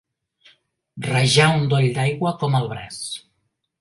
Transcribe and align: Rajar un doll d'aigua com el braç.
Rajar 1.07 1.49
un 1.57 1.67
doll 1.73 1.87
d'aigua 1.99 2.33
com 2.45 2.59
el 2.61 2.67
braç. 2.73 2.99